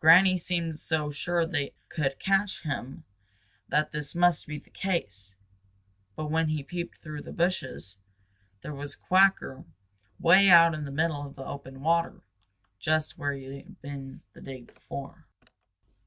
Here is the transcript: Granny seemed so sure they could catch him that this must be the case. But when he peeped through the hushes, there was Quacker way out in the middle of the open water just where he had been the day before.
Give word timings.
Granny 0.00 0.38
seemed 0.38 0.78
so 0.78 1.10
sure 1.10 1.44
they 1.44 1.74
could 1.90 2.18
catch 2.18 2.62
him 2.62 3.04
that 3.68 3.92
this 3.92 4.14
must 4.14 4.46
be 4.46 4.58
the 4.58 4.70
case. 4.70 5.34
But 6.14 6.30
when 6.30 6.48
he 6.48 6.62
peeped 6.62 6.96
through 6.96 7.20
the 7.20 7.34
hushes, 7.34 7.98
there 8.62 8.72
was 8.72 8.96
Quacker 8.96 9.64
way 10.18 10.48
out 10.48 10.72
in 10.72 10.86
the 10.86 10.90
middle 10.90 11.26
of 11.26 11.36
the 11.36 11.44
open 11.44 11.82
water 11.82 12.22
just 12.78 13.18
where 13.18 13.32
he 13.34 13.44
had 13.54 13.78
been 13.82 14.22
the 14.32 14.40
day 14.40 14.62
before. 14.62 15.26